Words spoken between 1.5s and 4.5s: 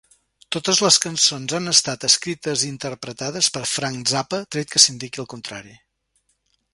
han estat escrites i interpretades per Frank Zappa,